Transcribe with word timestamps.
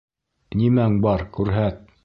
Нимәң 0.61 0.97
бар, 1.05 1.27
күрһәт. 1.39 1.89